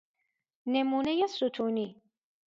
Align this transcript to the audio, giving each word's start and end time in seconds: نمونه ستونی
نمونه 0.73 1.27
ستونی 1.27 2.01